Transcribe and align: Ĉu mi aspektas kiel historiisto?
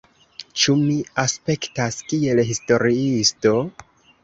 Ĉu 0.61 0.73
mi 0.79 0.95
aspektas 1.25 1.99
kiel 2.09 2.43
historiisto? 2.51 3.57